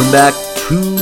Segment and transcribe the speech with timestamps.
[0.00, 0.34] Welcome back
[0.68, 0.96] to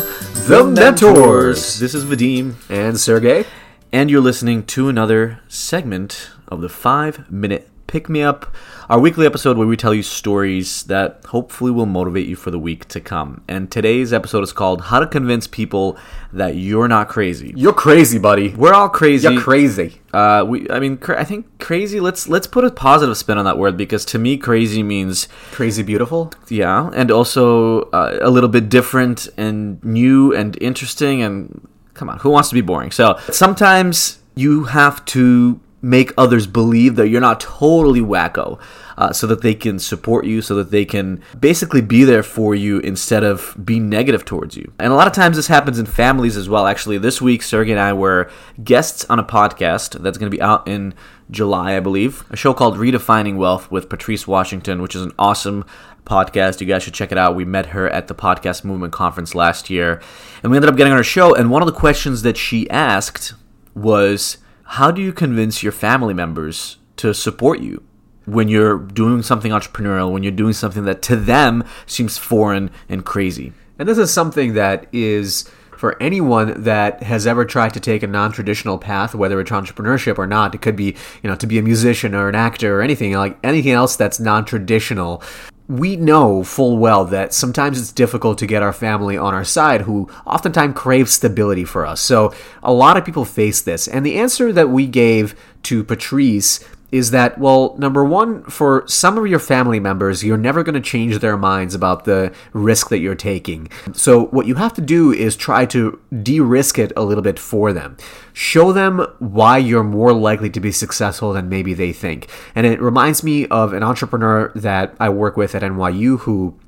[0.49, 1.79] The Mentors.
[1.79, 3.45] This is Vadim, And Sergey?
[3.93, 8.55] and you're listening to another segment of the Five Minute Pick Me Up,
[8.91, 12.59] our weekly episode where we tell you stories that hopefully will motivate you for the
[12.59, 13.43] week to come.
[13.49, 15.97] And today's episode is called How to Convince People
[16.31, 17.55] That You're Not Crazy.
[17.57, 18.55] You're crazy, buddy.
[18.55, 19.27] We're all crazy.
[19.33, 20.03] You're crazy.
[20.13, 21.99] Uh, we, I mean, cra- I think crazy.
[21.99, 25.83] Let's let's put a positive spin on that word because to me, crazy means Crazy
[25.83, 26.31] beautiful?
[26.51, 31.23] yeah, and also uh, a little bit different and new and interesting.
[31.23, 32.91] And come on, who wants to be boring?
[32.91, 38.61] So sometimes you have to make others believe that you're not totally wacko,
[38.97, 42.55] uh, so that they can support you, so that they can basically be there for
[42.55, 44.73] you instead of being negative towards you.
[44.79, 46.67] And a lot of times this happens in families as well.
[46.67, 48.31] Actually, this week Sergey and I were
[48.63, 50.95] guests on a podcast that's going to be out in
[51.31, 55.65] July, I believe, a show called Redefining Wealth with Patrice Washington, which is an awesome
[56.05, 56.61] podcast.
[56.61, 57.37] You guys should check it out.
[57.37, 60.01] We met her at the Podcast Movement Conference last year,
[60.43, 61.35] and we ended up getting on her show.
[61.35, 63.35] And one of the questions that she asked
[63.75, 64.39] was,
[64.73, 67.83] How do you convince your family members to support you?
[68.27, 73.03] When you're doing something entrepreneurial, when you're doing something that to them seems foreign and
[73.03, 73.55] crazy.
[73.79, 78.07] And this is something that is for anyone that has ever tried to take a
[78.07, 80.55] non-traditional path, whether it's entrepreneurship or not.
[80.55, 83.39] It could be, you know, to be a musician or an actor or anything like
[83.43, 85.23] anything else that's non-traditional.
[85.69, 89.83] We know full well that sometimes it's difficult to get our family on our side
[89.83, 92.01] who oftentimes crave stability for us.
[92.01, 93.87] So a lot of people face this.
[93.87, 99.19] And the answer that we gave to Patrice is that, well, number one, for some
[99.19, 102.99] of your family members, you're never going to change their minds about the risk that
[102.99, 103.69] you're taking.
[103.93, 107.39] So, what you have to do is try to de risk it a little bit
[107.39, 107.97] for them.
[108.33, 112.29] Show them why you're more likely to be successful than maybe they think.
[112.55, 116.59] And it reminds me of an entrepreneur that I work with at NYU who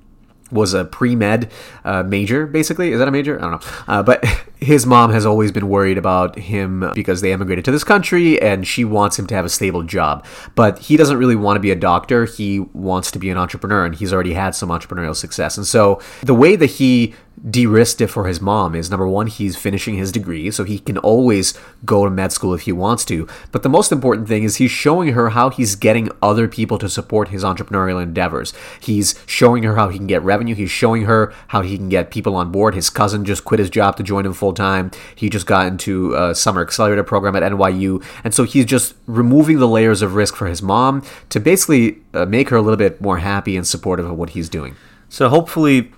[0.53, 1.51] was a pre-med
[1.85, 4.25] uh, major basically is that a major i don't know uh, but
[4.61, 8.67] his mom has always been worried about him because they immigrated to this country and
[8.67, 10.25] she wants him to have a stable job.
[10.55, 12.27] But he doesn't really want to be a doctor.
[12.27, 15.57] He wants to be an entrepreneur and he's already had some entrepreneurial success.
[15.57, 17.15] And so the way that he
[17.49, 20.99] de-risked it for his mom is number one he's finishing his degree so he can
[20.99, 21.55] always
[21.87, 23.27] go to med school if he wants to.
[23.51, 26.89] But the most important thing is he's showing her how he's getting other people to
[26.89, 28.53] support his entrepreneurial endeavors.
[28.79, 30.55] He's showing her how he can get revenue.
[30.55, 32.75] He's showing her how he can get people on board.
[32.75, 34.91] His cousin just quit his job to join him full time.
[35.15, 39.59] He just got into a summer accelerator program at nyu and so he's just removing
[39.59, 43.01] the layers of risk for his mom to basically uh, make her a little bit
[43.01, 44.77] more happy and supportive of what he's doing.
[45.09, 45.93] So hopefully,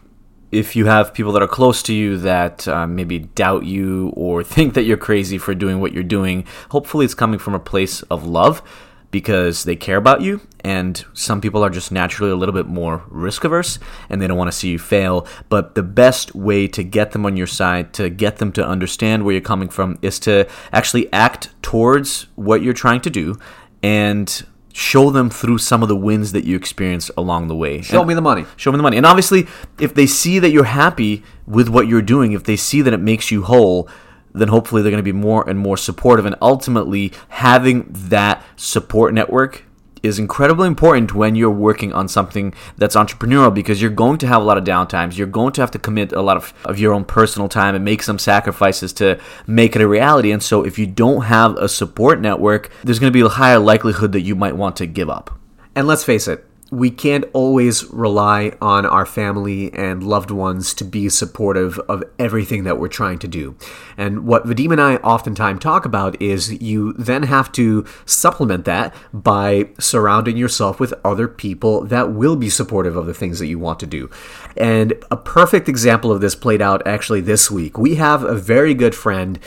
[0.50, 4.42] if you have people that are close to you that uh, maybe doubt you or
[4.54, 8.02] think that you're crazy for doing what you're doing, hopefully it's coming from a place
[8.02, 8.62] of love
[9.10, 10.40] because they care about you.
[10.64, 13.78] And some people are just naturally a little bit more risk averse
[14.08, 15.26] and they don't want to see you fail.
[15.48, 19.24] But the best way to get them on your side, to get them to understand
[19.24, 23.38] where you're coming from, is to actually act towards what you're trying to do
[23.82, 27.82] and show them through some of the wins that you experience along the way.
[27.82, 28.96] show And- me the money show me the money.
[28.96, 29.46] And obviously,
[29.78, 33.00] if they see that you're happy with what you're doing, if they see that it
[33.00, 33.88] makes you whole,
[34.34, 36.24] then hopefully they're going to be more and more supportive.
[36.24, 39.64] And ultimately, having that support network
[40.02, 44.42] is incredibly important when you're working on something that's entrepreneurial because you're going to have
[44.42, 45.16] a lot of downtimes.
[45.16, 47.84] You're going to have to commit a lot of, of your own personal time and
[47.84, 50.32] make some sacrifices to make it a reality.
[50.32, 53.58] And so, if you don't have a support network, there's going to be a higher
[53.58, 55.38] likelihood that you might want to give up.
[55.74, 60.84] And let's face it, we can't always rely on our family and loved ones to
[60.84, 63.54] be supportive of everything that we're trying to do.
[63.98, 68.94] And what Vadim and I oftentimes talk about is you then have to supplement that
[69.12, 73.58] by surrounding yourself with other people that will be supportive of the things that you
[73.58, 74.08] want to do.
[74.56, 77.76] And a perfect example of this played out actually this week.
[77.76, 79.38] We have a very good friend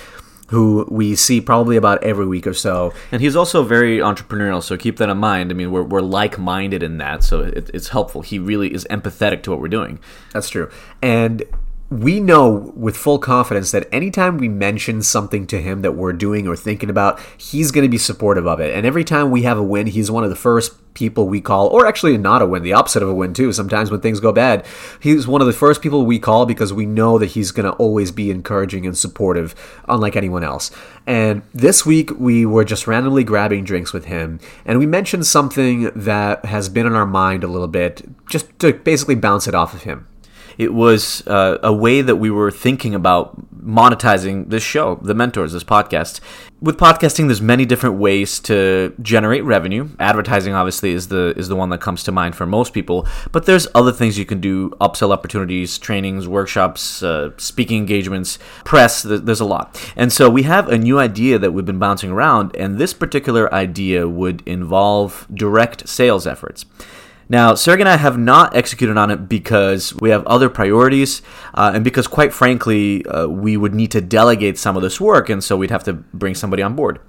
[0.48, 2.94] who we see probably about every week or so.
[3.12, 5.52] And he's also very entrepreneurial, so keep that in mind.
[5.52, 8.22] I mean, we're, we're like minded in that, so it, it's helpful.
[8.22, 10.00] He really is empathetic to what we're doing.
[10.34, 10.70] That's true.
[11.02, 11.44] And
[11.90, 16.48] we know with full confidence that anytime we mention something to him that we're doing
[16.48, 18.76] or thinking about, he's going to be supportive of it.
[18.76, 21.68] And every time we have a win, he's one of the first people we call,
[21.68, 23.54] or actually not a win, the opposite of a win too.
[23.54, 24.66] Sometimes when things go bad,
[25.00, 27.78] he's one of the first people we call because we know that he's going to
[27.78, 29.54] always be encouraging and supportive,
[29.88, 30.72] unlike anyone else.
[31.06, 35.92] And this week we were just randomly grabbing drinks with him, and we mentioned something
[35.96, 39.74] that has been on our mind a little bit, just to basically bounce it off
[39.74, 40.08] of him.
[40.58, 43.36] It was uh, a way that we were thinking about
[43.66, 46.20] monetizing this show, The Mentors, this podcast.
[46.62, 49.90] With podcasting, there's many different ways to generate revenue.
[50.00, 53.08] Advertising, obviously, is the is the one that comes to mind for most people.
[53.32, 59.04] But there's other things you can do: upsell opportunities, trainings, workshops, uh, speaking engagements, press.
[59.04, 59.94] There's a lot.
[59.96, 63.54] And so we have a new idea that we've been bouncing around, and this particular
[63.54, 66.66] idea would involve direct sales efforts.
[67.28, 71.22] Now, Sergey and I have not executed on it because we have other priorities,
[71.54, 75.30] uh, and because, quite frankly, uh, we would need to delegate some of this work,
[75.30, 77.00] and so we'd have to bring somebody on board.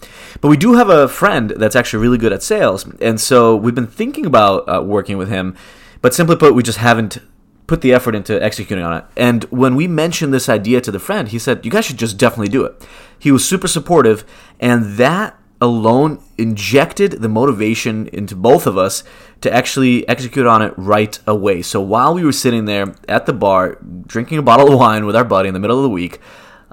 [0.40, 3.74] But we do have a friend that's actually really good at sales, and so we've
[3.74, 5.54] been thinking about uh, working with him,
[6.00, 7.18] but simply put, we just haven't
[7.66, 9.04] put the effort into executing on it.
[9.16, 12.16] And when we mentioned this idea to the friend, he said, You guys should just
[12.16, 12.86] definitely do it.
[13.18, 14.24] He was super supportive,
[14.60, 19.02] and that alone injected the motivation into both of us
[19.40, 21.62] to actually execute on it right away.
[21.62, 25.16] So while we were sitting there at the bar drinking a bottle of wine with
[25.16, 26.20] our buddy in the middle of the week,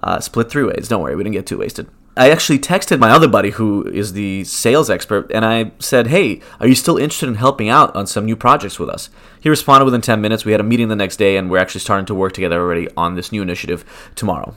[0.01, 0.87] uh, split three ways.
[0.87, 1.87] Don't worry, we didn't get too wasted.
[2.15, 6.41] I actually texted my other buddy who is the sales expert and I said, Hey,
[6.59, 9.09] are you still interested in helping out on some new projects with us?
[9.39, 10.45] He responded within 10 minutes.
[10.45, 12.87] We had a meeting the next day and we're actually starting to work together already
[12.95, 13.83] on this new initiative
[14.13, 14.53] tomorrow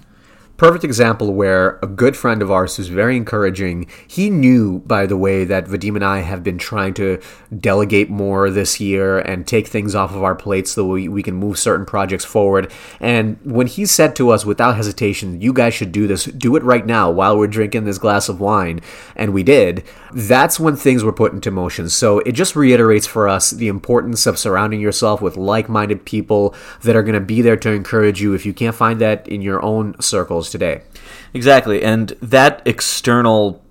[0.57, 5.17] perfect example where a good friend of ours who's very encouraging he knew by the
[5.17, 7.21] way that vadim and i have been trying to
[7.61, 11.35] delegate more this year and take things off of our plates so we, we can
[11.35, 12.71] move certain projects forward.
[13.01, 16.25] And when he said to us without hesitation you guys should do this.
[16.25, 18.81] Do it right now while we're drinking this glass of wine
[19.15, 21.89] and we did that's when things were put into motion.
[21.91, 26.97] So it just reiterates for us the importance of surrounding yourself with like-minded people that
[26.97, 29.63] are going to be there to encourage you if you can't find that in your
[29.63, 30.83] own circles today.
[31.35, 31.83] Exactly.
[31.83, 33.63] And that external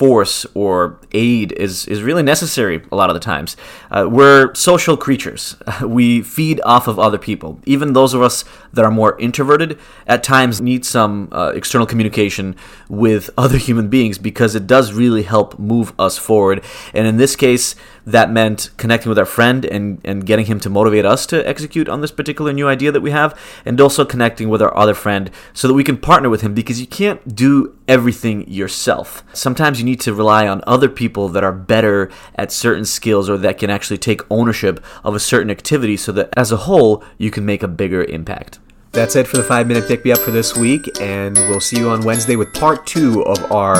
[0.00, 3.54] force or aid is, is really necessary a lot of the times.
[3.90, 5.56] Uh, we're social creatures.
[6.00, 7.58] We feed off of other people.
[7.66, 12.56] Even those of us that are more introverted at times need some uh, external communication
[12.88, 16.64] with other human beings because it does really help move us forward.
[16.94, 17.74] And in this case,
[18.06, 21.88] that meant connecting with our friend and, and getting him to motivate us to execute
[21.88, 25.30] on this particular new idea that we have, and also connecting with our other friend
[25.52, 29.22] so that we can partner with him because you can't do everything yourself.
[29.32, 33.36] Sometimes you need to rely on other people that are better at certain skills or
[33.38, 37.30] that can actually take ownership of a certain activity so that as a whole you
[37.30, 38.58] can make a bigger impact.
[38.92, 41.78] That's it for the five minute pick me up for this week, and we'll see
[41.78, 43.78] you on Wednesday with part two of our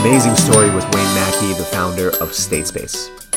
[0.00, 3.27] amazing story with Wayne Mackey, the founder of StateSpace.